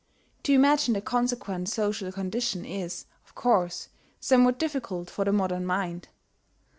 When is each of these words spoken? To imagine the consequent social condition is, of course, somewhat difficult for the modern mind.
To 0.41 0.51
imagine 0.51 0.95
the 0.95 1.01
consequent 1.01 1.69
social 1.69 2.11
condition 2.11 2.65
is, 2.65 3.05
of 3.23 3.35
course, 3.35 3.89
somewhat 4.19 4.57
difficult 4.57 5.11
for 5.11 5.23
the 5.25 5.31
modern 5.31 5.63
mind. 5.63 6.07